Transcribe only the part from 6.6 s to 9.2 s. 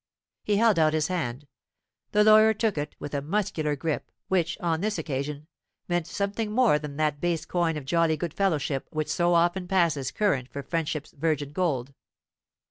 than that base coin of jolly good fellowship which